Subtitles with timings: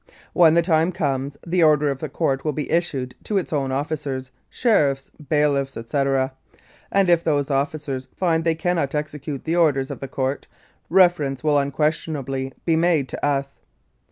[0.33, 3.71] When the time comes, the order of the Court will be issued to its own
[3.71, 6.33] officers, sheriffs, bailiffs, etc.,
[6.91, 10.47] and if those officers find that they cannot execute the orders of the Court,
[10.89, 13.59] reference will unquestionably be made to us.